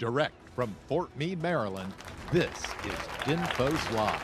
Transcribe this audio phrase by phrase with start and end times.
[0.00, 1.92] Direct from Fort Meade, Maryland,
[2.32, 4.22] this is DINFOS Live.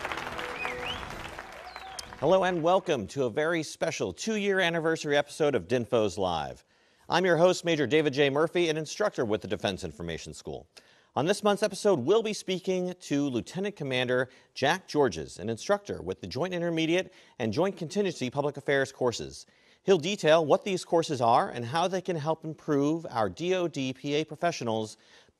[2.18, 6.64] Hello and welcome to a very special two-year anniversary episode of DINFOS Live.
[7.10, 8.30] I'm your host, Major David J.
[8.30, 10.66] Murphy, an instructor with the Defense Information School.
[11.14, 16.22] On this month's episode, we'll be speaking to Lieutenant Commander Jack Georges, an instructor with
[16.22, 19.44] the Joint Intermediate and Joint Contingency Public Affairs courses.
[19.86, 24.24] He'll detail what these courses are and how they can help improve our DoD PA
[24.26, 24.96] professionals.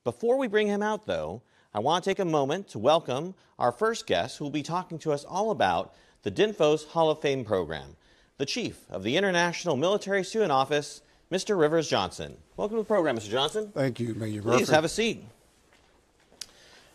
[0.07, 1.43] Before we bring him out, though,
[1.75, 5.01] I want to take a moment to welcome our first guest who will be talking
[5.01, 7.97] to us all about the DINFOS Hall of Fame program,
[8.39, 11.59] the Chief of the International Military Student Office, Mr.
[11.59, 12.37] River Johnson.
[12.57, 13.31] Welcome to the program, Mr.
[13.31, 13.73] Johnson.
[13.75, 14.73] Thank you, Please Murphy.
[14.73, 15.25] have a seat.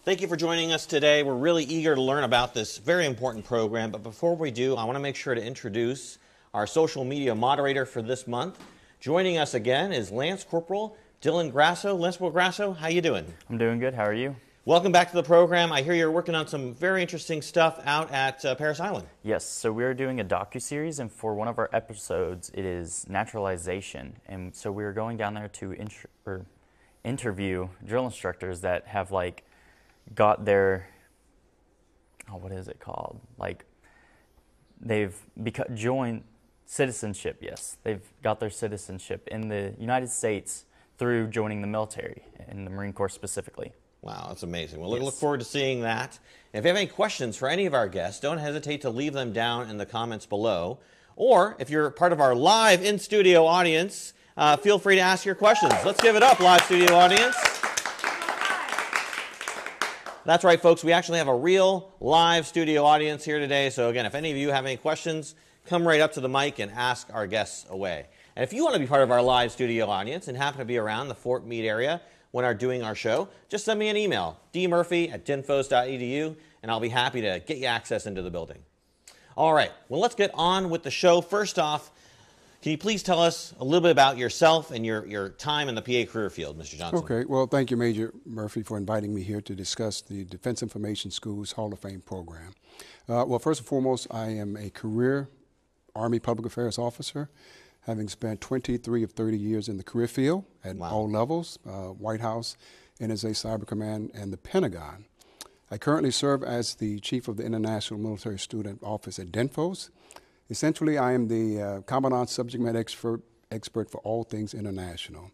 [0.06, 1.22] Thank you for joining us today.
[1.22, 4.86] We're really eager to learn about this very important program, but before we do, I
[4.86, 6.18] want to make sure to introduce
[6.54, 8.58] our social media moderator for this month.
[9.02, 11.94] Joining us again is Lance Corporal Dylan Grasso.
[11.94, 13.32] Lance Grasso, how you doing?
[13.48, 13.94] I'm doing good.
[13.94, 14.36] How are you?
[14.66, 15.72] Welcome back to the program.
[15.72, 19.06] I hear you're working on some very interesting stuff out at uh, Parris Island.
[19.22, 19.46] Yes.
[19.46, 23.06] So we are doing a docu series, and for one of our episodes, it is
[23.08, 26.48] naturalization, and so we are going down there to int- or
[27.04, 29.44] interview drill instructors that have like
[30.16, 30.88] got their
[32.32, 33.20] oh, what is it called?
[33.38, 33.66] Like
[34.80, 36.24] they've beca- joined
[36.66, 37.38] citizenship.
[37.42, 40.66] Yes, they've got their citizenship in the United States
[41.02, 43.72] through joining the military, and the Marine Corps specifically.
[44.04, 44.80] Wow, that's amazing.
[44.80, 45.06] Well, look, Yes.
[45.06, 46.20] look forward to seeing that.
[46.54, 49.14] And if you have any questions for any of our guests, don't hesitate to leave
[49.14, 50.78] them down in the comments below.
[51.16, 55.26] Or if you're part of our live in studio audience, uh, feel free to ask
[55.26, 55.74] your questions.
[55.84, 57.36] Let's give it up, live studio audience.
[60.24, 60.84] That's right, folks.
[60.84, 63.72] We actually have a real live studio audience here today.
[63.72, 65.34] So, again, if any of you have any questions,
[65.66, 68.08] come right up to the mic and ask our guests away.
[68.36, 70.66] And if you want to be part of our live studio audience and happen to
[70.66, 73.98] be around the Fort Meade area when we're doing our show, just send me an
[73.98, 78.60] email, dmurphy at dinfos.edu, and I'll be happy to get you access into the building.
[79.36, 81.22] All right, well, let's get on with the show.
[81.22, 81.92] First off,
[82.62, 85.76] can you please tell us a little bit about yourself and your, your time in
[85.76, 86.78] the PA career field, Mr.
[86.78, 87.00] Johnson?
[87.00, 91.10] Okay, well, thank you, Major Murphy, for inviting me here to discuss the Defense Information
[91.10, 92.54] School's Hall of Fame program.
[93.10, 95.30] Uh, well, first and foremost, I am a career
[95.96, 97.30] Army Public Affairs officer,
[97.82, 100.92] having spent 23 of 30 years in the career field at Wow.
[100.92, 102.58] all levels uh, White House,
[103.00, 105.06] NSA Cyber Command, and the Pentagon.
[105.70, 109.90] I currently serve as the chief of the International Military Student Office at DINFOS.
[110.50, 115.32] Essentially, I am the uh, Commandant subject matter expert, expert for all things international.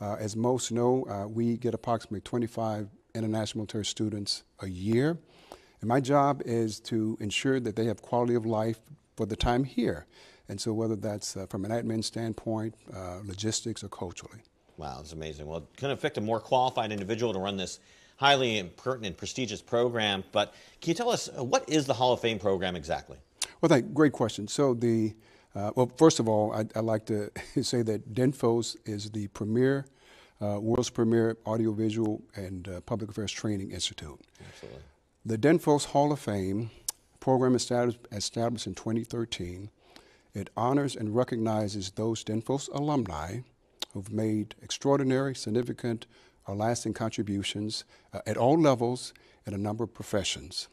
[0.00, 5.18] Uh, as most know, uh, we get approximately 25 international military students a year,
[5.80, 8.78] and my job is to ensure that they have quality of life
[9.16, 10.06] for the time here.
[10.48, 14.40] And so, whether that's uh, from an admin standpoint, uh, logistics, or culturally.
[14.76, 15.46] Wow, that's amazing.
[15.46, 17.78] Well, it couldn't picked a more qualified individual to run this
[18.16, 20.24] highly important and prestigious program.
[20.32, 23.18] But can you tell us uh, what is the Hall of Fame program exactly?
[23.60, 24.48] Well, thank, great question.
[24.48, 25.14] So the
[25.54, 27.30] uh, well, first of all, I'd, I'd like to
[27.62, 29.86] say that DINFOS is the premier,
[30.40, 34.18] uh, world's premier audiovisual and uh, public affairs training institute.
[34.48, 34.82] Absolutely.
[35.24, 36.70] The DINFOS Hall of Fame
[37.22, 39.70] program established, established in 2013.
[40.34, 43.42] It honors and recognizes those DINFOS alumni
[43.92, 46.06] who've made extraordinary, significant,
[46.48, 49.14] or lasting contributions uh, at all levels
[49.46, 50.66] in a number of professions.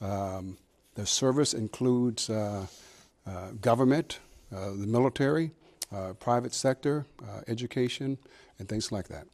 [0.00, 0.58] Um,
[0.94, 2.66] the service includes uh,
[3.26, 4.20] uh, government,
[4.54, 5.50] uh, the military,
[5.92, 8.16] uh, private sector, uh, education,
[8.60, 9.26] and things like that.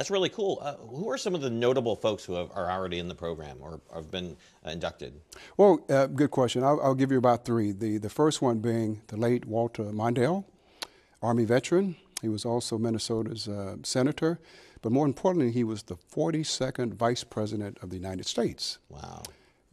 [0.00, 0.60] That's really cool.
[0.62, 3.58] Uh, who are some of the notable folks who have, are already in the program
[3.60, 4.34] or have been
[4.64, 5.20] uh, inducted?
[5.58, 6.64] Well, uh, good question.
[6.64, 7.72] I'll, I'll give you about three.
[7.72, 10.46] The, the first one being the late Walter Mondale,
[11.20, 11.96] Army veteran.
[12.22, 14.40] He was also Minnesota's uh, senator,
[14.80, 18.78] but more importantly, he was the 42nd Vice President of the United States.
[18.88, 19.22] Wow.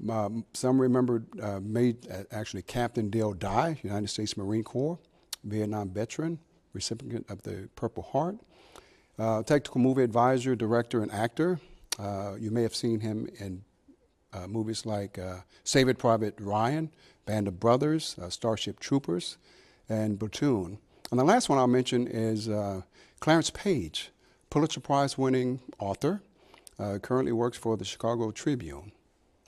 [0.10, 5.00] Um, some remember uh, made uh, actually Captain Dale Dye, United States Marine Corps,
[5.46, 6.40] Vietnam veteran,
[6.74, 8.40] recipient of the Purple Heart,
[9.20, 11.60] uh, technical movie advisor, director, and actor.
[12.00, 13.64] Uh, you may have seen him in
[14.34, 16.92] uh, movies like uh, Saving Private Ryan,
[17.26, 19.38] Band of Brothers, uh, Starship Troopers,
[19.90, 20.78] and Platoon.
[21.12, 22.82] And the last one I'll mention is uh,
[23.20, 24.12] Clarence Page,
[24.50, 26.22] Pulitzer Prize winning author,
[26.80, 28.92] uh, currently works for the Chicago Tribune.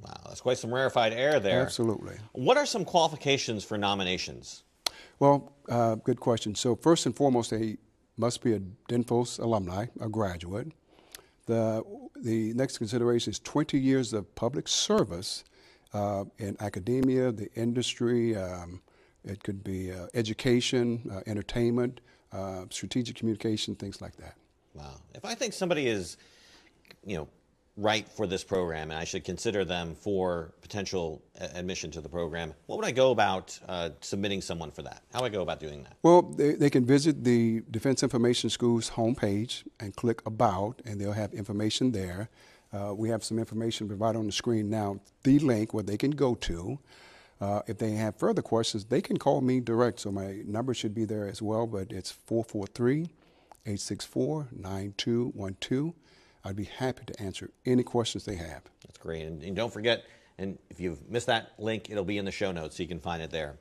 [0.01, 1.61] Wow, that's quite some rarefied air there.
[1.61, 2.15] Absolutely.
[2.31, 4.63] What are some qualifications for nominations?
[5.19, 6.55] Well, uh, good question.
[6.55, 7.77] So first and foremost, they
[8.19, 10.73] must be a DINFOS alumni, a graduate.
[11.45, 11.83] The,
[12.21, 15.45] the next consideration is 20 years of public service
[15.93, 18.81] uh, in academia, the industry, um,
[19.23, 22.01] it could be uh, education, uh, entertainment,
[22.31, 24.35] uh, strategic communication, things like that.
[24.73, 24.95] Wow.
[25.15, 26.17] If I think somebody is,
[27.05, 27.27] you know,
[27.79, 32.53] right for this program and I should consider them for potential admission to the program,
[32.65, 35.01] what would I go about uh, submitting someone for that?
[35.13, 35.93] How would I go about doing that?
[36.03, 41.13] Well, they, they can visit the Defense Information School's homepage and click About, and they'll
[41.13, 42.29] have information there.
[42.71, 46.11] Uh, we have some information provided on the screen now, the link where they can
[46.11, 46.79] go to.
[47.41, 50.01] Uh, if they have further questions, they can call me direct.
[50.01, 53.09] So my number should be there as well, but it's 443
[53.65, 55.93] 864 9212.
[56.43, 58.61] I'd be happy to answer any questions they have.
[58.85, 59.23] That's great.
[59.23, 60.05] And, and don't forget,
[60.37, 62.99] and if you've missed that link, it'll be in the show notes so you can
[62.99, 63.57] find it there.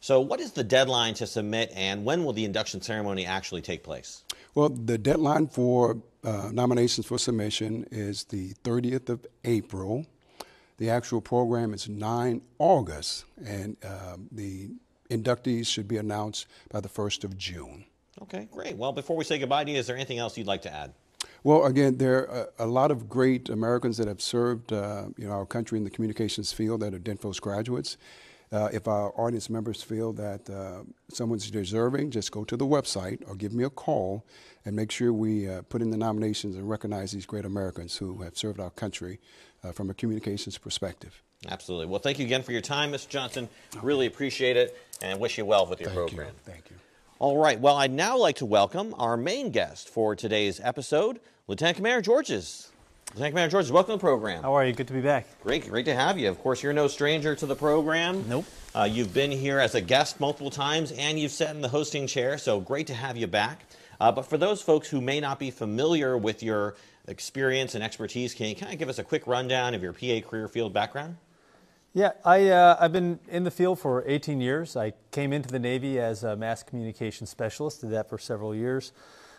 [0.00, 3.82] So, what is the deadline to submit, and when will the induction ceremony actually take
[3.82, 4.24] place?
[4.54, 10.06] Well, the deadline for uh, nominations for submission is the 30th of April.
[10.78, 14.70] The actual program is 9 August, and um, the
[15.10, 17.86] inductees should be announced by the 1st of June.
[18.22, 18.76] Okay, great.
[18.76, 20.92] Well, before we say goodbye to you, is there anything else you'd like to add?
[21.46, 25.32] Well, again, there are a, lot of great Americans that have served uh, you know,
[25.32, 27.98] our country in the communications field that are DINFOS graduates.
[28.50, 33.22] Uh, if our audience members feel that uh, someone's deserving, just go to the website
[33.28, 34.26] or give me a call
[34.64, 38.22] and make sure we uh, put in the nominations and recognize these great Americans who
[38.22, 39.20] have served our country
[39.62, 41.22] uh, from a communications perspective.
[41.48, 41.86] Absolutely.
[41.86, 43.08] Well, thank you again for your time, Mr.
[43.08, 43.48] Johnson.
[43.82, 46.26] Really appreciate it and wish you well with your Thank program.
[46.26, 46.52] you.
[46.52, 46.76] Thank you.
[47.20, 47.58] All right.
[47.60, 52.72] Well, I'd now like to welcome our main guest for today's episode, Lieutenant Commander Georges.
[53.10, 54.42] Lieutenant Commander Georges, welcome to the program.
[54.42, 54.72] How are you?
[54.72, 55.28] Good to be back.
[55.44, 56.28] Great, great to have you.
[56.28, 58.28] Of course, you're no stranger to the program.
[58.28, 58.46] Nope.
[58.74, 62.08] Uh, you've been here as a guest multiple times, and you've sat in the hosting
[62.08, 62.36] chair.
[62.36, 63.64] So great to have you back.
[64.00, 66.74] Uh, but for those folks who may not be familiar with your
[67.06, 70.28] experience and expertise, can you kind of give us a quick rundown of your PA
[70.28, 71.16] career field background?
[71.94, 74.76] Yeah, I, uh, I've been in the field for 18 years.
[74.76, 78.90] I came into the Navy as a mass communication specialist, did that for several years.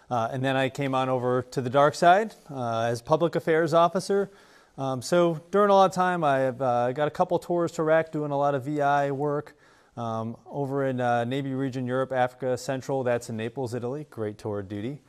[0.09, 3.74] Uh, and then I came on over to the dark side uh, as public affairs
[3.74, 4.31] officer.
[4.77, 8.12] Um, so during a lot of time, I've uh, got a couple tours to Iraq
[8.12, 9.56] doing a lot of VI work.
[9.98, 14.06] Um, over in uh, Navy region, Europe, Africa, Central, that's in Naples, Italy.
[14.12, 15.00] Great tour of duty.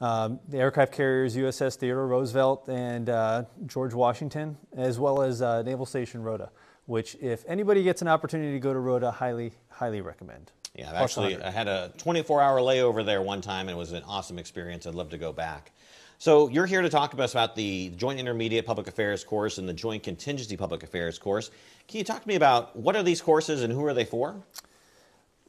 [0.00, 5.62] Um, the aircraft carriers USS Theodore Roosevelt and uh, George Washington, as well as uh,
[5.62, 6.50] Naval Station Rota,
[6.86, 10.50] which, if anybody gets an opportunity to go to Rota, highly, highly recommend.
[10.74, 11.46] Yeah, I've actually 100.
[11.46, 14.86] I had a 24-hour layover there one time, and it was an awesome experience.
[14.86, 15.72] I'd love to go back.
[16.18, 19.68] So you're here to talk to us about the Joint Intermediate Public Affairs course and
[19.68, 21.50] the Joint Contingency Public Affairs course.
[21.88, 24.36] Can you talk to me about what are these courses and who are they for?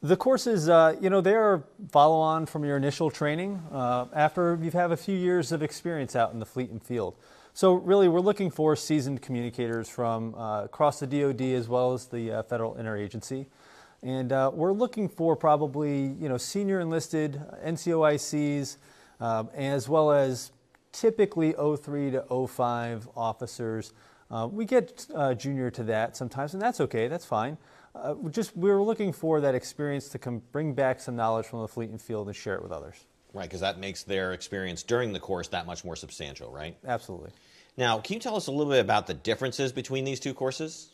[0.02, 4.74] The courses, uh, you know, they're follow on from your initial training uh, after you've
[4.74, 7.16] had a few years of experience out in the fleet and field.
[7.54, 12.08] So, really, we're looking for seasoned communicators from uh, across the DoD as well as
[12.08, 13.46] the uh, federal interagency.
[14.04, 18.78] And uh, we're looking for probably, you know, senior enlisted NCOICs
[19.22, 20.52] um, as well as
[20.92, 23.94] typically 03 to 05 officers.
[24.30, 27.58] Uh, we get uh, junior to that sometimes, and that's okay, that's fine.
[27.96, 31.62] Uh, just we were looking for that experience to come bring back some knowledge from
[31.62, 33.06] the fleet and field and share it with others.
[33.34, 36.76] Right, because that makes their experience during the course that much more substantial, right?
[36.86, 37.32] Absolutely.
[37.78, 40.90] Now, can you tell us a little bit about the differences between these two courses?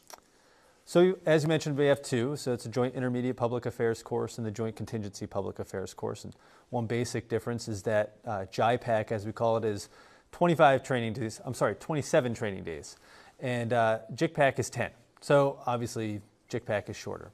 [0.89, 2.35] So, as you mentioned, we have two.
[2.35, 6.23] So, it's a joint intermediate public affairs course and the joint contingency public affairs course.
[6.23, 6.35] And
[6.71, 9.89] one basic difference is that uh, JIPAC, as we call it, is
[10.31, 11.41] 25 training days.
[11.45, 12.97] I'm sorry, 27 training days,
[13.39, 14.89] and uh, JICPAC is 10.
[15.21, 17.29] So, obviously, JICPAC is shorter.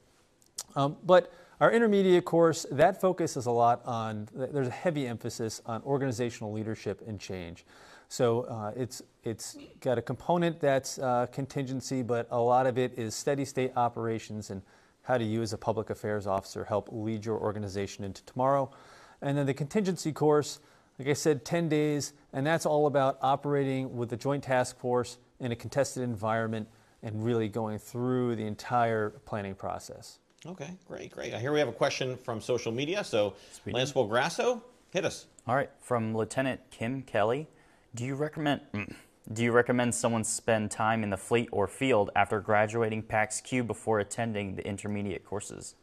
[0.74, 5.82] Um, but our intermediate course, that focuses a lot on, there's a heavy emphasis on
[5.84, 7.64] organizational leadership and change.
[8.08, 12.98] So uh, it's, it's got a component that's uh, contingency, but a lot of it
[12.98, 14.62] is steady state operations and
[15.02, 18.70] how do you, as a public affairs officer, help lead your organization into tomorrow.
[19.22, 20.58] And then the contingency course,
[20.98, 25.18] like I said, 10 days, and that's all about operating with the Joint Task Force
[25.38, 26.68] in a contested environment
[27.02, 30.18] and really going through the entire planning process.
[30.44, 31.34] Okay, great, great.
[31.34, 33.04] Here we have a question from social media.
[33.04, 33.34] So,
[33.66, 35.26] Lance Grasso, hit us.
[35.46, 37.46] All right, from Lieutenant Kim Kelly,
[37.96, 38.60] do you recommend
[39.32, 43.98] do you recommend someone spend time in the fleet or field after graduating PACS-Q before
[43.98, 45.74] attending the intermediate courses?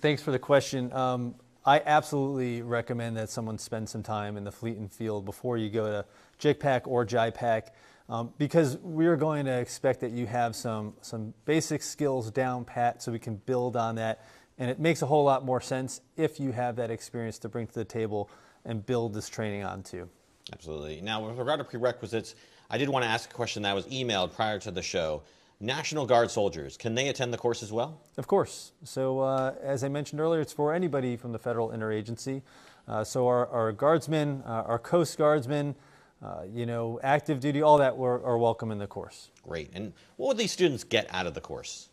[0.00, 0.92] Thanks for the question.
[0.92, 5.56] Um, I absolutely recommend that someone spend some time in the fleet and field before
[5.56, 6.04] you go to
[6.40, 7.68] JICPAC or JIPAC
[8.08, 13.00] um, because we're going to expect that you have some, some basic skills down pat
[13.00, 14.26] so we can build on that.
[14.58, 17.68] And it makes a whole lot more sense if you have that experience to bring
[17.68, 18.28] to the table
[18.64, 20.08] and build this training onto.
[20.52, 21.00] Absolutely.
[21.00, 22.34] Now, with regard to prerequisites,
[22.70, 25.22] I did want to ask a question that was emailed prior to the show.
[25.60, 28.00] National Guard soldiers, can they attend the course as well?
[28.16, 28.72] Of course.
[28.82, 32.42] So, uh, as I mentioned earlier, it's for anybody from the federal interagency.
[32.88, 35.76] Uh, so our, our guardsmen, uh, our coast guardsmen,
[36.20, 39.30] uh, you know, active duty, all that were, are welcome in the course.
[39.42, 39.70] Great.
[39.72, 41.88] And what would these students get out of the course?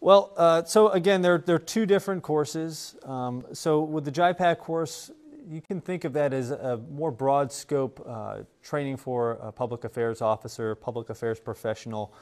[0.00, 2.96] Well, uh, so again, there, there are two different courses.
[3.04, 5.10] Um, so with the JIPAC course,
[5.50, 9.84] you can think of that as a more broad scope uh, training for a public
[9.84, 12.12] affairs officer, public affairs professional,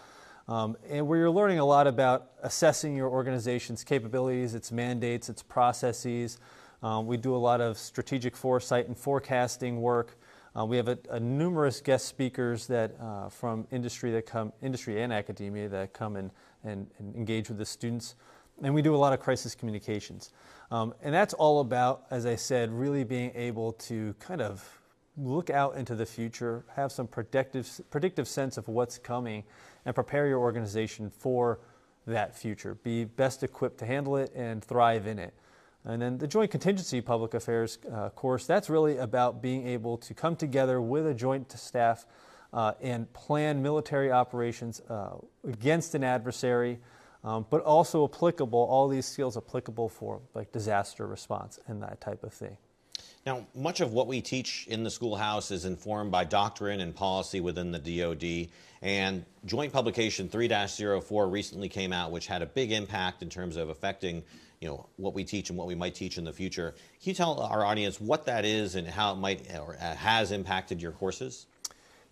[0.49, 5.43] um, and where you're learning a lot about assessing your organization's capabilities, its mandates, its
[5.43, 6.39] processes.
[6.83, 10.17] Um, we do a lot of strategic foresight and forecasting work.
[10.57, 15.03] Uh, we have a, a, numerous guest speakers that uh, from industry that come, industry
[15.03, 16.31] and academia that come and,
[16.65, 18.15] and, and, engage with the students,
[18.63, 20.33] and we do a lot of crisis communications.
[20.71, 24.81] Um, and that's all about, as I said, really being able to kind of
[25.17, 29.45] look out into the future, have some predictive predictive sense of what's coming,
[29.85, 31.61] and prepare your organization for
[32.07, 32.75] that future.
[32.75, 35.35] Be best equipped to handle it and thrive in it.
[35.85, 40.15] And then the Joint Contingency Public Affairs uh, course, that's really about being able to
[40.15, 42.07] come together with a joint staff
[42.53, 46.81] uh, and plan military operations uh, against an adversary,
[47.27, 52.23] um, but also applicable, all these skills applicable for like disaster response and that type
[52.23, 52.57] of thing.
[53.27, 57.41] Now, much of what we teach in the schoolhouse is informed by doctrine and policy
[57.41, 58.49] within the DoD.
[58.81, 63.69] And Joint Publication 3-04 recently came out, which had a big impact in terms of
[63.69, 64.23] affecting
[64.61, 66.77] you know, what we teach and what we might teach in the future.
[67.03, 70.31] Can you tell our audience what that is and how it might or uh, has
[70.31, 71.47] impacted your courses?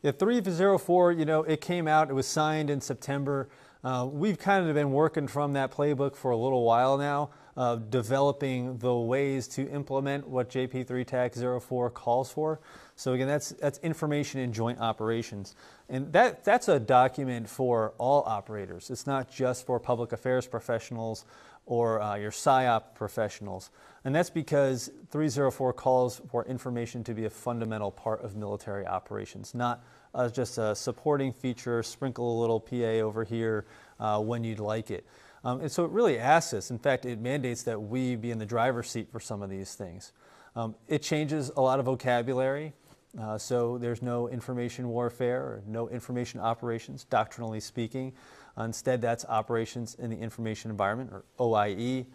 [0.02, 3.48] Yeah, 304, you know, it came out, it was signed in September.
[3.84, 7.76] Uh, we've kind of been working from that playbook for a little while now, uh,
[7.76, 12.60] developing the ways to implement what JP 3-04 calls for.
[12.96, 15.54] So again, that's, that's information in joint operations.
[15.90, 18.88] And that, that's a document for all operators.
[18.88, 21.26] It's not just for public affairs professionals
[21.66, 23.70] or uh, your PSYOP professionals.
[24.04, 29.54] And that's because 304 calls for information to be a fundamental part of military operations,
[29.54, 29.84] not
[30.14, 33.66] uh, just a supporting feature, sprinkle a little PA over here
[34.00, 35.04] uh, when you'd like it.
[35.44, 38.38] Um, and so it really asks us, in fact, it mandates that we be in
[38.38, 40.12] the driver's seat for some of these things.
[40.56, 42.72] Um, it changes a lot of vocabulary.
[43.20, 48.12] Uh, so there's no information warfare or no information operations, doctrinally speaking.
[48.58, 52.06] Instead, that's operations in the information environment, or OIE.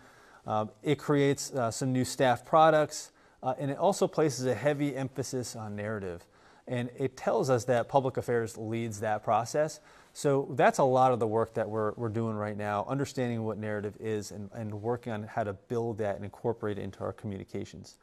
[0.47, 3.11] Um, it creates uh, some new staff products,
[3.43, 6.25] uh, and it also places a heavy emphasis on narrative.
[6.69, 9.79] And it tells us that public affairs leads that process.
[10.13, 13.57] So that's a lot of the work that we're, we're doing right now, understanding what
[13.57, 17.11] narrative is and, and working on how to build that and incorporate it into our
[17.11, 17.97] communications.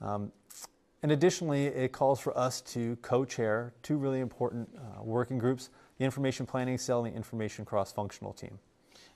[0.00, 0.32] Um,
[1.02, 5.70] and additionally, it calls for us to co chair two really important uh, working groups
[5.98, 8.58] the information planning cell and the information cross functional team.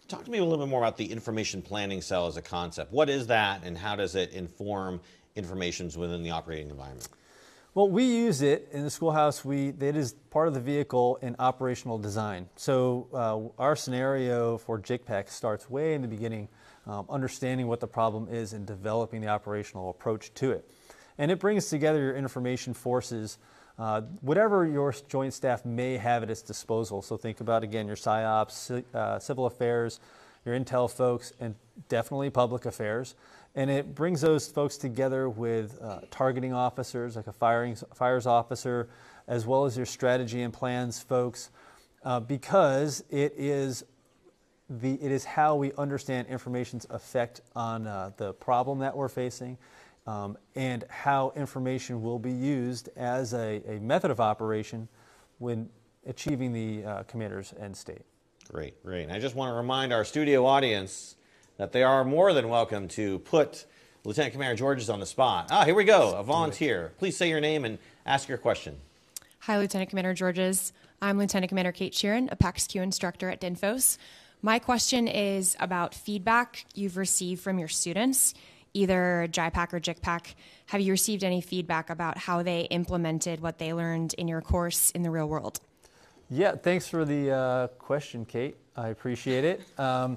[0.08, 2.92] Talk to me a little bit more about the information planning cell as a concept.
[2.92, 5.00] What is that, and how does it inform
[5.36, 7.08] informations within the operating environment?
[7.74, 9.46] Well, we use it in the schoolhouse.
[9.46, 12.50] We it is part of the vehicle in operational design.
[12.54, 16.48] So uh, our scenario for JIPAC starts way in the beginning,
[16.86, 20.70] um, understanding what the problem is and developing the operational approach to it.
[21.16, 23.38] And it brings together your information forces
[23.78, 27.00] uh, whatever your joint staff may have at its disposal.
[27.00, 29.98] So think about again your PSYOPs, uh, civil affairs,
[30.44, 31.54] your intel folks, and
[31.88, 33.14] definitely public affairs.
[33.54, 38.88] And it brings those folks together with uh, targeting officers, like a firing, fires officer,
[39.28, 41.50] as well as your strategy and plans folks,
[42.04, 43.84] uh, because it is
[44.80, 49.58] the, it is how we understand information's effect on uh, the problem that we're facing
[50.06, 54.88] um, and how information will be used as a, a, method of operation
[55.38, 55.68] when
[56.06, 58.02] achieving the uh, commander's end state.
[58.50, 59.04] Great, great.
[59.04, 61.16] And I just want to remind our studio audience
[61.56, 63.66] that they are more than welcome to put
[64.04, 65.48] Lieutenant Commander Georges on the spot.
[65.50, 66.92] Ah, here we go, a volunteer.
[66.98, 68.76] Please say your name and ask your question.
[69.40, 70.72] Hi, Lieutenant Commander Georges.
[71.00, 73.98] I'm Lieutenant Commander Kate Sheeran, a PACS-Q instructor at DINFOS.
[74.40, 78.34] My question is about feedback you've received from your students
[78.74, 80.34] either JIPAC or JICPAC,
[80.66, 84.90] have you received any feedback about how they implemented what they learned in your course
[84.92, 85.60] in the real world?
[86.30, 88.56] Yeah, thanks for the uh, question, Kate.
[88.76, 89.60] I appreciate it.
[89.78, 90.16] Um,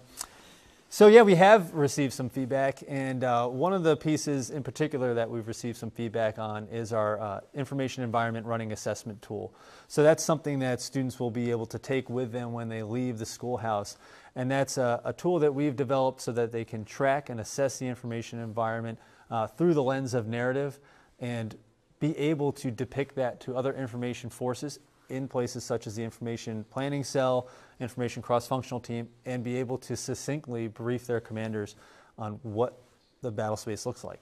[0.89, 5.13] so yeah, we have received some feedback, and uh, one of the pieces in particular
[5.13, 9.53] that we've received some feedback on is our uh, information environment running assessment tool.
[9.87, 13.17] So that's something that students will be able to take with them when they leave
[13.17, 13.97] the schoolhouse,
[14.35, 17.79] and that's a, a tool that we've developed so that they can track and assess
[17.79, 18.97] the information environment
[19.29, 20.79] uh, through the lens of narrative,
[21.19, 21.57] and
[21.99, 26.65] be able to depict that to other information forces in places such as the information
[26.69, 27.47] planning cell,
[27.79, 31.75] information cross-functional team, and be able to succinctly brief their commanders
[32.17, 32.77] on what
[33.21, 34.19] the battle space looks like.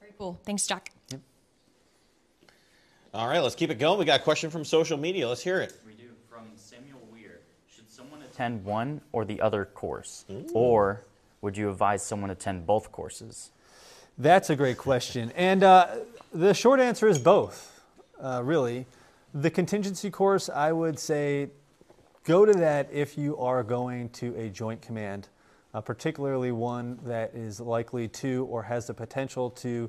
[0.00, 0.40] Very Very cool.
[0.44, 0.90] Thanks, Jack.
[1.10, 1.20] Yep.
[3.14, 3.98] All right, let's keep it going.
[3.98, 5.28] We got a question from social media.
[5.28, 5.74] Let's hear it.
[5.86, 6.10] We do.
[6.28, 7.40] From Samuel Weir.
[7.74, 10.24] Should someone attend one or the other course?
[10.52, 11.04] Or
[11.40, 13.50] would you advise someone attend both courses?
[14.18, 15.32] That's a great question.
[15.36, 15.88] And uh,
[16.32, 17.80] the short answer is both,
[18.22, 18.86] uh, really.
[19.34, 21.48] The contingency course, I would say
[22.24, 25.28] go to that if you are going to a joint command,
[25.72, 29.88] uh, particularly one that is likely to or has the potential to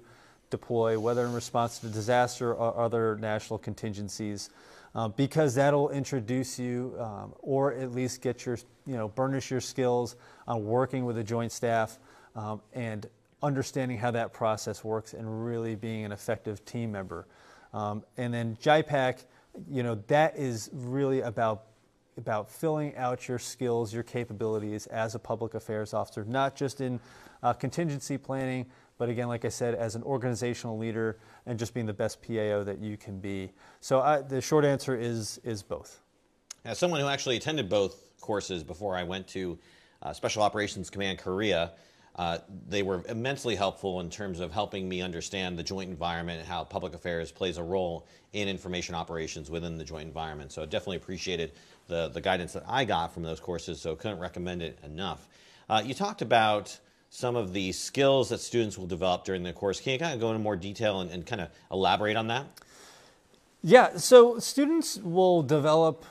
[0.49, 4.49] deploy, whether in response to disaster or other national contingencies.
[4.95, 9.59] Uh, because that'll introduce you, um, or at least get your, you know, burnish your
[9.59, 10.15] skills
[10.47, 11.99] on working with a joint staff
[12.37, 13.09] um, and
[13.41, 17.27] understanding how that process works and really being an effective team member.
[17.73, 19.25] Um, and then JIPAC,
[19.69, 21.65] you know, that is really about
[22.17, 26.99] about filling out your skills, your capabilities as a public affairs officer, not just in
[27.41, 28.67] uh, contingency planning,
[28.99, 31.17] but again, like I said, as an organizational leader
[31.47, 33.51] and just being the best PAO that you can be.
[33.79, 36.01] So I, the short answer is is both.
[36.65, 39.59] As someone who actually attended both courses before I went to
[40.01, 41.71] uh, Special Operations Command Korea,
[42.15, 42.37] uh,
[42.69, 46.63] they were immensely helpful in terms of helping me understand the joint environment and how
[46.63, 50.51] public affairs plays a role in information operations within the joint environment.
[50.51, 51.53] So I definitely appreciated
[51.87, 55.27] the, the guidance that I got from those courses, so couldn't recommend it enough.
[55.69, 56.77] Uh, you talked about
[57.09, 59.79] some of the skills that students will develop during the course.
[59.79, 62.45] Can you kind of go into more detail and, and kind of elaborate on that?
[63.61, 66.05] Yeah, so students will develop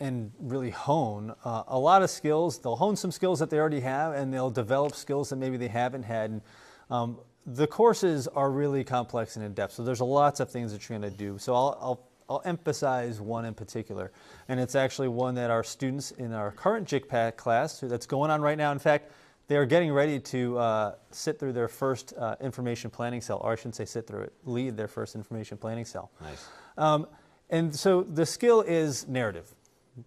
[0.00, 2.58] and really hone uh, a lot of skills.
[2.58, 5.68] They'll hone some skills that they already have, and they'll develop skills that maybe they
[5.68, 6.30] haven't had.
[6.30, 6.42] And,
[6.90, 7.18] um,
[7.54, 10.98] the courses are really complex and in depth, so there's lots of things that you're
[10.98, 11.38] going to do.
[11.38, 14.12] So I'll, I'll, I'll emphasize one in particular,
[14.48, 18.42] and it's actually one that our students in our current JICPAC class that's going on
[18.42, 18.70] right now.
[18.72, 19.10] In fact,
[19.46, 23.52] they are getting ready to uh, sit through their first uh, information planning cell, or
[23.52, 26.10] I shouldn't say sit through it, lead their first information planning cell.
[26.20, 26.48] Nice.
[26.76, 27.06] Um,
[27.48, 29.54] and so the skill is narrative,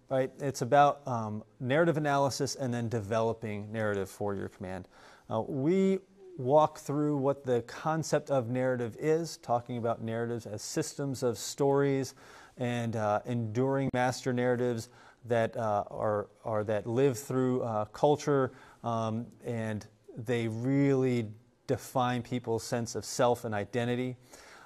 [0.08, 0.30] right?
[0.40, 4.88] It's about um, narrative analysis and then developing narrative for your command.
[5.30, 5.98] Uh, we
[6.38, 12.14] walk through what the concept of narrative is, talking about narratives as systems of stories
[12.58, 14.88] and uh, enduring master narratives
[15.24, 18.52] that uh, are, are that live through uh, culture
[18.82, 21.28] um, and they really
[21.66, 24.16] define people's sense of self and identity.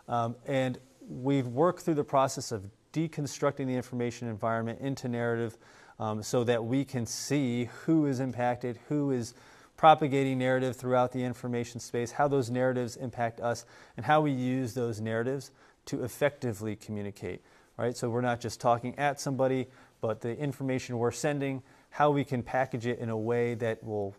[0.09, 2.65] Um, and we've worked through the process of
[2.97, 5.59] deconstructing the information environment into narrative
[5.99, 9.35] um, so that we can see who is impacted, who is
[9.77, 14.73] propagating narrative throughout the information space, how those narratives impact us, and how we use
[14.73, 15.51] those narratives
[15.85, 17.43] to effectively communicate.
[17.77, 17.95] Right?
[17.95, 19.67] So we're not just talking at somebody,
[20.01, 24.17] but the information we're sending, how we can package it in a way that will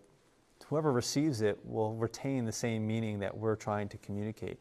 [0.66, 4.60] whoever receives it will retain the same meaning that we're trying to communicate.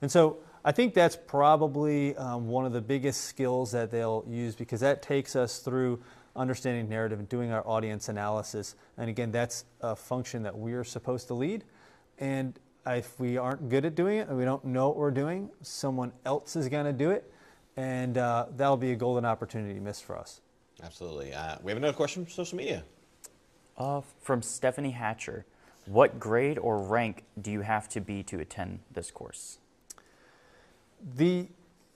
[0.00, 4.54] And so I think that's probably um, one of the biggest skills that they'll use
[4.54, 6.00] because that takes us through
[6.34, 8.74] understanding narrative and doing our audience analysis.
[8.96, 11.64] And again, that's a function that we're supposed to lead.
[12.18, 15.50] And if we aren't good at doing it and we don't know what we're doing,
[15.62, 17.30] someone else is going to do it.
[17.76, 20.40] And uh, that'll be a golden opportunity missed for us.
[20.82, 21.32] Absolutely.
[21.32, 22.84] Uh, we have another question from social media.
[23.76, 25.44] Uh, from Stephanie Hatcher.
[25.86, 29.58] What grade or rank do you have to be to attend this course?
[31.14, 31.48] The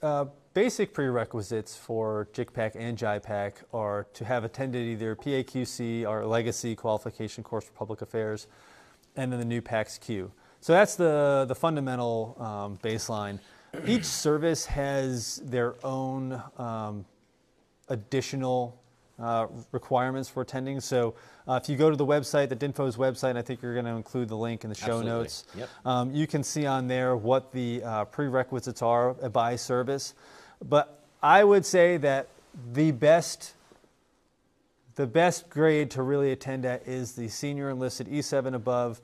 [0.03, 6.75] uh, basic prerequisites for JICPAC and JIPAC are to have attended either PAQC or Legacy
[6.75, 8.47] Qualification Course for Public Affairs
[9.17, 10.31] and then the new PACS-Q.
[10.61, 13.39] So that's the, the fundamental um, baseline.
[13.87, 17.05] Each service has their own um,
[17.89, 18.82] additional
[19.19, 20.81] uh, requirements for attending.
[20.81, 21.15] So
[21.47, 23.93] uh, if you go to the website, the DINFOS website, I think you're going to
[23.93, 25.11] include the link in the show Absolutely.
[25.11, 25.45] notes.
[25.57, 25.69] Yep.
[25.85, 30.15] Um, you can see on there what the uh, prerequisites are by service.
[30.63, 32.29] But I would say that
[32.73, 33.55] the best
[34.95, 39.01] the best grade to really attend at is the senior enlisted E7 above,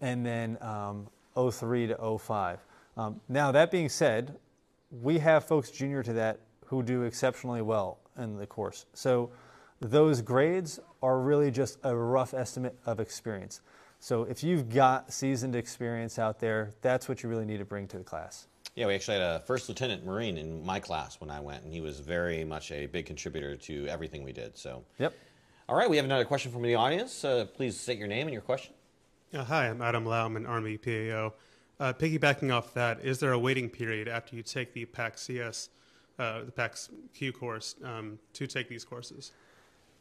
[0.00, 2.58] and then um, 03 to 05.
[2.96, 4.36] Um, now that being said,
[4.90, 8.86] we have folks junior to that who do exceptionally well in the course.
[8.94, 9.30] So
[9.80, 13.60] those grades are really just a rough estimate of experience.
[14.00, 17.88] So if you've got seasoned experience out there, that's what you really need to bring
[17.88, 18.46] to the class.
[18.74, 21.72] Yeah, we actually had a first lieutenant Marine in my class when I went, and
[21.72, 24.56] he was very much a big contributor to everything we did.
[24.56, 25.14] So, Yep.
[25.68, 27.24] all right, we have another question from the audience.
[27.24, 28.74] Uh, please state your name and your question.
[29.34, 30.26] Uh, hi, I'm Adam Lau.
[30.26, 31.32] I'm an Army PAO.
[31.80, 35.70] Uh, piggybacking off that, is there a waiting period after you take the PAC CS,
[36.18, 39.32] uh, the PACS Q course, um, to take these courses?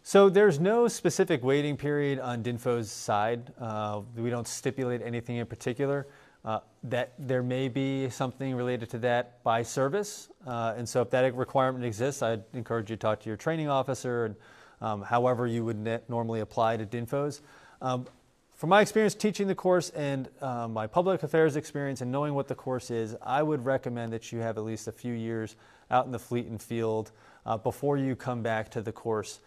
[0.07, 3.51] So there's no specific waiting period on DINFOS side.
[3.59, 6.07] Uh, we don't stipulate anything in particular.
[6.45, 10.29] uh, that there may be something related to that by service.
[10.45, 13.67] Uh, and so if that requirement exists, I'd encourage you to talk to your training
[13.67, 14.35] officer and
[14.79, 17.41] um, however you would normally apply to DINFOS.
[17.81, 18.05] Um,
[18.53, 22.47] from my experience teaching the course and uh, my public affairs experience and knowing what
[22.47, 25.57] the course is, I would recommend that you have at least a few years
[25.91, 27.11] out in the fleet and field
[27.45, 29.41] uh, before you come back to the course.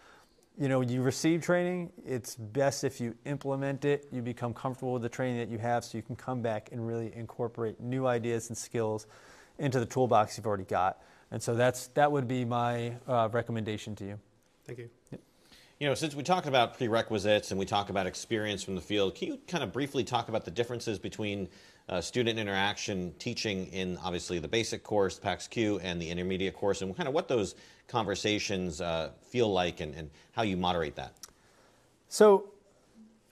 [0.57, 5.01] You know, you receive training, it's best if you implement it, you become comfortable with
[5.01, 8.49] the training that you have so you can come back and really incorporate new ideas
[8.49, 9.07] and skills
[9.57, 11.01] into the toolbox you've already got.
[11.31, 14.19] And so that's, that would be my uh, recommendation to you.
[14.65, 14.89] Thank you.
[15.11, 15.21] Yep.
[15.79, 19.15] You know, since we talked about prerequisites and we talk about experience from the field,
[19.15, 21.47] can you kind of briefly talk about the differences between
[21.91, 26.95] uh, student interaction teaching in obviously the basic course, PACS-Q, and the intermediate course, and
[26.95, 27.55] kind of what those
[27.87, 31.13] conversations uh, feel like and, and how you moderate that?
[32.07, 32.49] So,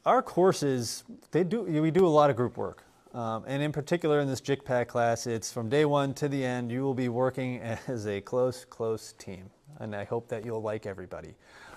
[0.05, 2.83] our courses, they do, we do a lot of group work.
[3.13, 6.71] Um, and in particular, in this JICPAC class, it's from day one to the end,
[6.71, 9.49] you will be working as a close, close team.
[9.79, 11.33] And I hope that you'll like everybody.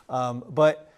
[0.09, 0.92] Um, but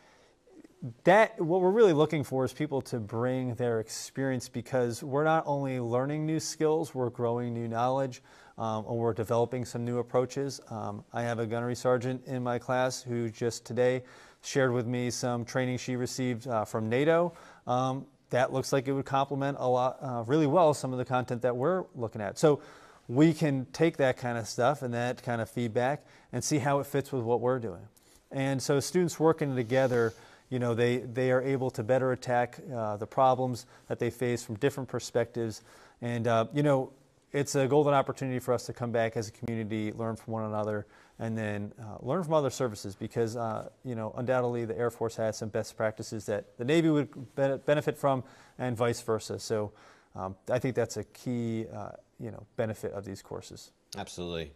[1.05, 5.42] that what we're really looking for is people to bring their experience because we're not
[5.47, 8.23] only learning new skills, we're growing new knowledge,
[8.59, 10.61] um, or we're developing some new approaches.
[10.68, 14.03] Um, I have a gunnery sergeant in my class who just today
[14.42, 17.33] shared with me some training she received uh, from NATO.
[17.66, 21.05] Um, that looks like it would complement a lot, uh, really well, some of the
[21.05, 22.38] content that we're looking at.
[22.38, 22.61] So
[23.09, 26.81] we can take that kind of stuff and that kind of feedback and see how
[26.81, 27.88] it fits with what we're doing.
[28.31, 30.12] And so students working together,
[30.50, 34.42] you know, they, they are able to better attack uh, the problems that they face
[34.42, 35.62] from different perspectives.
[36.00, 36.92] And, uh, you know,
[37.33, 40.44] it's a golden opportunity for us to come back as a community, learn from one
[40.44, 40.87] another,
[41.18, 45.16] and then uh, learn from other services because, uh, you know, undoubtedly the Air Force
[45.16, 48.22] has some best practices that the Navy would benefit from
[48.59, 49.38] and vice versa.
[49.38, 49.72] So
[50.14, 53.72] um, I think that's a key, uh, you know, benefit of these courses.
[53.96, 54.52] Absolutely.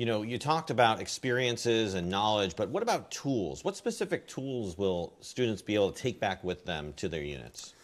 [0.00, 3.62] You know, you talked about experiences and knowledge, but what about tools?
[3.64, 7.74] What specific tools will students be able to take back with them to their units?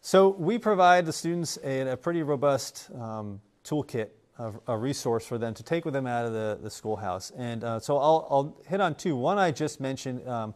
[0.00, 5.36] So we provide the students a, a pretty robust um, toolkit, a, a, resource for
[5.36, 7.32] them to take with them out of the, the schoolhouse.
[7.36, 9.16] And uh, so I'll, I'll, hit on two.
[9.16, 10.54] One I just mentioned um,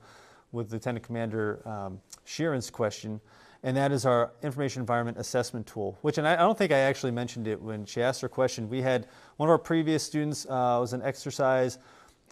[0.52, 3.20] with Lieutenant Commander um, Sheeran's question,
[3.62, 7.12] and that is our information environment assessment tool, which, and I, don't think I actually
[7.12, 8.68] mentioned it when she asked her question.
[8.68, 11.78] We had one of our previous students uh, was an exercise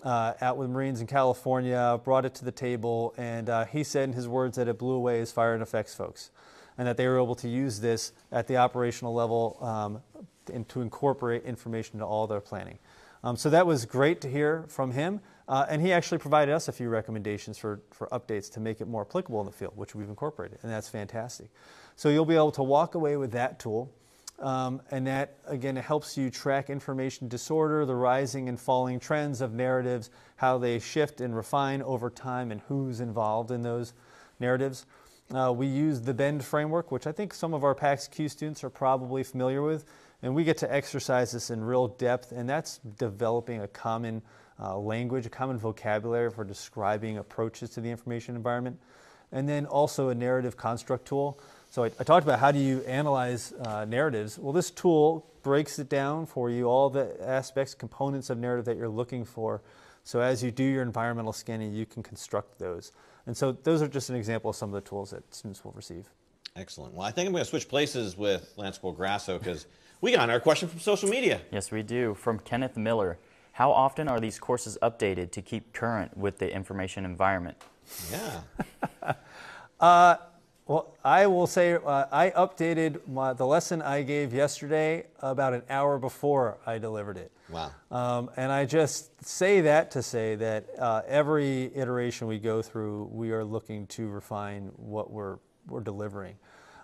[0.05, 4.09] uh, out with Marines in California, brought it to the table, and uh, he said
[4.09, 6.31] in his words that it blew away his fire and effects folks,
[6.79, 10.81] and that they were able to use this at the operational level um, and to
[10.81, 12.79] incorporate information into all their planning.
[13.25, 15.21] Um, so that was great to hear from him.
[15.49, 18.89] Uh, and he actually provided us a few recommendations for, for updates to make it
[18.89, 21.49] more applicable in the field, which we've incorporated, and that's fantastic.
[21.95, 23.93] So you'll be able to walk away with that tool,
[24.41, 29.53] um, and that, again, helps you track information disorder, the rising and falling trends of
[29.53, 33.95] narratives, how they shift and refine over time, and who's involved in those
[34.41, 34.85] narratives.
[35.33, 38.71] Uh, we use the BEND framework, which I think some of our PACS-Q students are
[38.71, 39.85] probably familiar with,
[40.23, 44.23] and we get to exercise this in real depth, and that's developing a common
[44.61, 48.79] uh, language, a common vocabulary for describing approaches to the information environment,
[49.33, 51.39] and then also a narrative construct tool.
[51.71, 54.39] So I, I talked about how do you analyze uh, narratives.
[54.39, 58.77] Well, this tool breaks it down for you, all the aspects, components of narrative that
[58.77, 59.63] you're looking for.
[60.05, 62.93] So as you do your environmental scanning, you can construct those.
[63.27, 65.73] And so those are just an example of some of the tools that students will
[65.73, 66.09] receive.
[66.55, 66.95] Excellent.
[66.95, 69.67] Well, I think I'm going to switch places with Lance Grasso because
[70.01, 71.41] we got our question from social media.
[71.51, 72.15] Yes, we do.
[72.15, 73.19] From Kenneth Miller.
[73.57, 77.57] How often are these courses updated to keep current with the information environment?
[78.13, 79.15] Yeah.
[79.81, 80.17] uh,
[80.67, 85.63] well, I will say uh, I updated my, the lesson I gave yesterday about an
[85.71, 87.33] hour before I delivered it.
[87.49, 87.73] Wow.
[87.91, 93.09] Um, and I just say that to say that uh, every iteration we go through,
[93.11, 96.35] we are looking to refine what we're, we're delivering.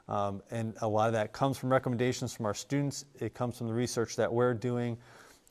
[0.09, 3.05] Um, and a lot of that comes from recommendations from our students.
[3.21, 4.97] It comes from the research that we're doing.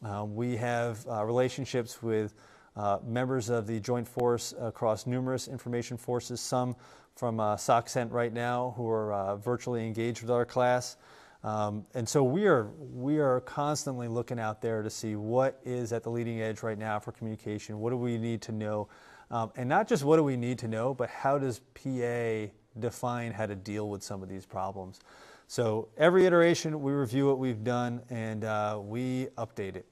[0.04, 2.34] Um, we have uh, relationships with
[2.76, 6.76] uh, members of the Joint Force across numerous information forces, some
[7.16, 10.98] from uh, SOCCENT right now who are uh, virtually engaged with our class.
[11.44, 15.92] Um, and so we are, we are constantly looking out there to see what is
[15.92, 17.80] at the leading edge right now for communication.
[17.80, 18.88] What do we need to know?
[19.32, 23.32] Um, and not just what do we need to know, but how does PA define
[23.32, 25.00] how to deal with some of these problems?
[25.48, 29.86] So every iteration, we review what we've done and uh, we update it.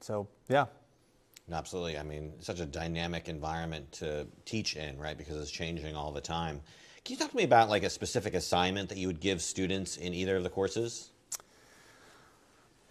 [0.00, 0.66] So, yeah.
[1.52, 1.96] Absolutely.
[1.96, 5.16] I mean, such a dynamic environment to teach in, right?
[5.16, 6.60] Because it's changing all the time.
[7.04, 9.96] Can you talk to me about like a specific assignment that you would give students
[9.96, 11.12] in either of the courses?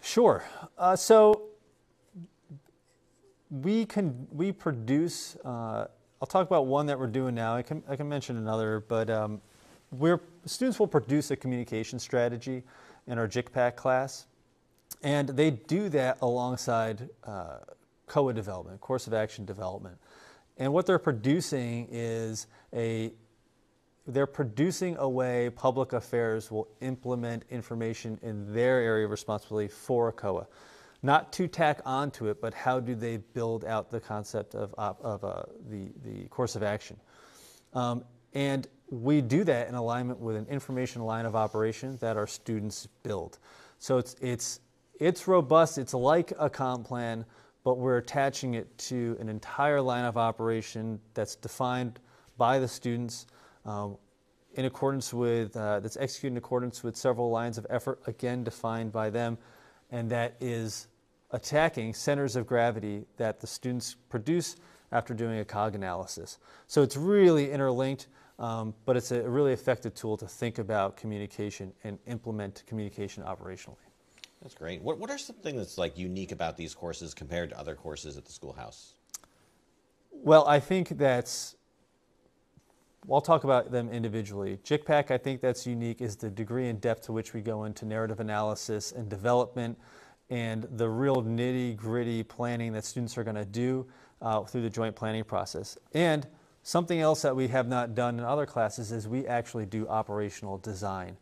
[0.00, 0.42] Sure.
[0.78, 1.42] Uh, so
[3.50, 5.36] we can we produce.
[5.44, 5.86] Uh,
[6.20, 7.54] I'll talk about one that we're doing now.
[7.54, 9.40] I can I can mention another, but um,
[9.92, 12.62] we're students will produce a communication strategy
[13.06, 14.26] in our JICPAC class,
[15.06, 17.58] and they do that alongside uh,
[18.06, 19.96] COA development, course of action development,
[20.58, 23.12] and what they're producing is a
[24.08, 30.08] they're producing a way public affairs will implement information in their area of responsibility for
[30.08, 30.46] a COA
[31.02, 35.24] not to tack onto it, but how do they build out the concept of, of
[35.24, 36.96] uh, the, the course of action.
[37.74, 42.26] Um, and we do that in alignment with an information line of operation that our
[42.26, 43.38] students build.
[43.78, 44.60] So it's, it's,
[45.00, 47.24] it's robust, it's like a comp plan,
[47.64, 51.98] but we're attaching it to an entire line of operation that's defined
[52.38, 53.26] by the students
[53.64, 53.96] um,
[54.54, 58.92] in accordance with, uh, that's executed in accordance with several lines of effort, again defined
[58.92, 59.36] by them
[59.90, 60.88] and that is
[61.30, 64.56] attacking centers of gravity that the students produce
[64.92, 66.38] after doing a cog analysis.
[66.66, 71.72] So it's really interlinked, um, but it's a really effective tool to think about communication
[71.84, 73.85] and implement communication operationally.
[74.42, 74.82] That's great.
[74.82, 78.16] What, what are some things that's like unique about these courses compared to other courses
[78.16, 78.94] at the schoolhouse?
[80.12, 81.56] Well, I think that's
[83.10, 84.58] I'll talk about them individually.
[84.64, 87.84] JICPAC, I think that's unique, is the degree and depth to which we go into
[87.84, 89.78] narrative analysis and development
[90.28, 93.86] and the real nitty gritty planning that students are going to do
[94.20, 95.78] uh, through the joint planning process.
[95.94, 96.26] And
[96.64, 100.58] something else that we have not done in other classes is we actually do operational
[100.58, 101.16] design.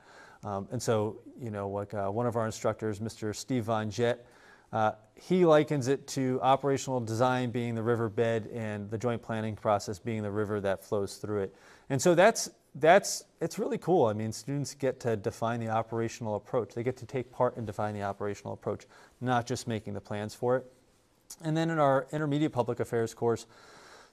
[0.44, 3.34] Um, and so, you know, like uh, one of our instructors, Mr.
[3.34, 4.26] Steve Von Jet,
[4.72, 9.98] uh, he likens it to operational design being the riverbed and the joint planning process
[9.98, 11.54] being the river that flows through it.
[11.88, 14.06] And so that's that's it's really cool.
[14.06, 16.74] I mean, students get to define the operational approach.
[16.74, 18.86] They get to take part in defining the operational approach,
[19.20, 20.66] not just making the plans for it.
[21.42, 23.46] And then in our intermediate public affairs course,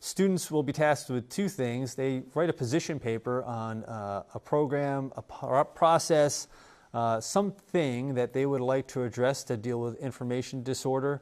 [0.01, 1.93] students will be tasked with two things.
[1.93, 6.47] They write a position paper on uh, a program, a process,
[6.93, 11.21] uh, something that they would like to address to deal with information disorder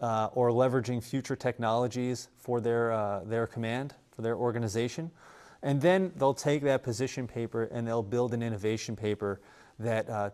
[0.00, 5.10] uh, or leveraging future technologies for their, uh, their command, for their organization.
[5.62, 9.40] And then they'll take that position paper and they'll build an innovation paper
[9.78, 10.30] that uh,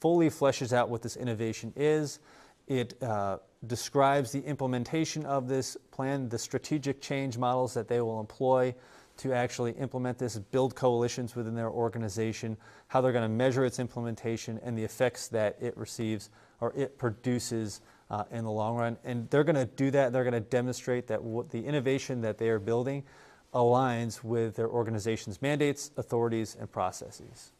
[0.00, 2.20] fully fleshes out what this innovation is.
[2.66, 8.20] It uh, describes the implementation of this plan, the strategic change models that they will
[8.20, 8.74] employ
[9.18, 13.80] to actually implement this, build coalitions within their organization, how they're going to measure its
[13.80, 18.96] implementation, and the effects that it receives or it produces uh, in the long run.
[19.04, 20.12] And they're going to do that.
[20.12, 23.04] They're going to demonstrate that the innovation that they are building
[23.52, 27.52] aligns with their organization's mandates, authorities, and processes.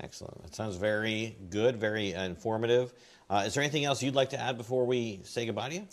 [0.00, 0.42] Excellent.
[0.42, 2.92] That sounds very good, very informative.
[3.28, 5.88] Uh, is there anything else you'd like to add before we say goodbye to you?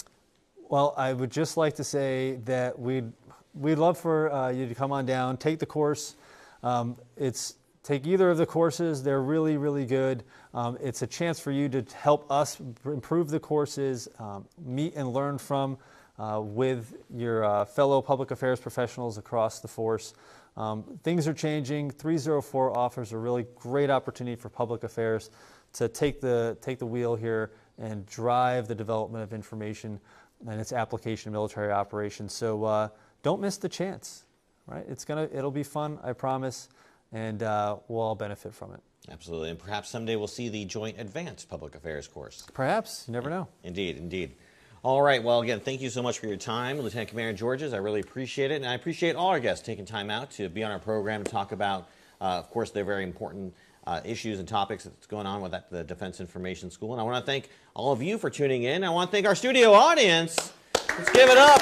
[0.70, 3.12] Well, I would just like to say that we'd,
[3.54, 6.16] we'd love for uh, you to come on down, take the course.
[6.64, 9.04] Um, it's take either of the courses.
[9.04, 10.24] They're really, really good.
[10.54, 15.14] Um, it's a chance for you to help us improve the courses, um, meet and
[15.14, 15.78] learn from
[16.20, 20.14] uh, with your uh, fellow public affairs professionals across the force.
[20.58, 21.92] Um, things are changing.
[21.92, 25.30] 304 offers a really great opportunity for public affairs
[25.74, 30.00] to take the, take the wheel here and drive the development of information
[30.48, 32.34] and its application in military operations.
[32.34, 32.88] So uh,
[33.24, 34.26] don't miss the chance,
[34.68, 34.86] right?
[34.88, 36.70] It's gonna, it'll be fun, I promise,
[37.12, 38.80] and uh, we'll all benefit from it.
[39.10, 42.46] Absolutely, and perhaps someday we'll see the Joint Advanced Public Affairs course.
[42.54, 43.48] Perhaps, you never know.
[43.64, 44.36] Indeed, indeed.
[44.84, 45.24] All right.
[45.24, 47.72] Well, again, thank you so much for your time, Lieutenant Commander Georges.
[47.72, 48.56] I really appreciate it.
[48.56, 51.30] And I appreciate all our guests taking time out to be on our program and
[51.30, 51.88] talk about,
[52.20, 53.54] uh, of course, their very important
[53.88, 56.92] uh, issues and topics that's going on with the Defense Information School.
[56.94, 58.84] And I want to thank all of you for tuning in.
[58.84, 60.54] I want to thank our studio audience.
[60.98, 61.62] Let's give it up.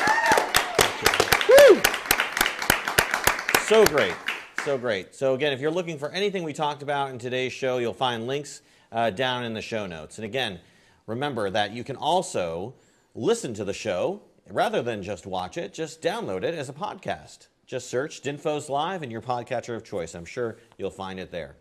[1.49, 1.81] Woo!
[3.65, 4.15] So great.
[4.65, 5.15] So great.
[5.15, 8.27] So, again, if you're looking for anything we talked about in today's show, you'll find
[8.27, 10.17] links uh, down in the show notes.
[10.17, 10.59] And again,
[11.07, 12.73] remember that you can also
[13.15, 17.47] listen to the show rather than just watch it, just download it as a podcast.
[17.65, 20.15] Just search DINFOS Live in your podcatcher of choice.
[20.15, 21.55] I'm sure you'll find it there.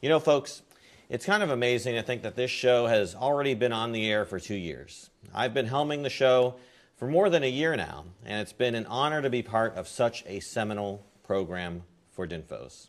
[0.00, 0.62] You know, folks,
[1.08, 4.24] it's kind of amazing to think that this show has already been on the air
[4.24, 5.10] for two years.
[5.34, 6.56] I've been helming the show
[6.96, 9.88] for more than a year now, and it's been an honor to be part of
[9.88, 12.88] such a seminal program for DINFOS.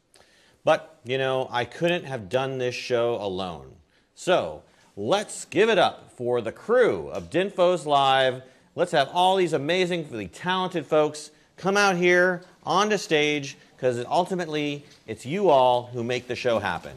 [0.63, 3.75] But, you know, I couldn't have done this show alone.
[4.13, 4.63] So,
[5.01, 8.41] Let's give it up for the crew of DINFOS Live.
[8.75, 15.25] Let's have all these amazingly talented folks come out here onto stage because ultimately it's
[15.25, 16.95] you all who make the show happen.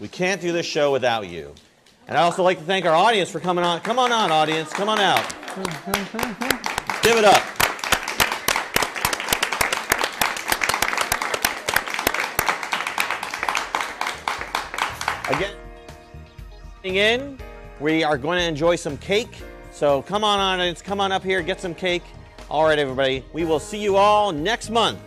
[0.00, 1.52] We can't do this show without you.
[2.06, 3.80] And I'd also like to thank our audience for coming on.
[3.80, 4.72] Come on on, audience.
[4.72, 5.28] Come on out.
[7.02, 7.42] Give it up.
[15.30, 15.56] Again,
[16.84, 17.38] in,
[17.80, 19.42] we are going to enjoy some cake.
[19.72, 22.04] So come on, audience, come on up here, get some cake.
[22.50, 24.98] All right, everybody, we will see you all next month.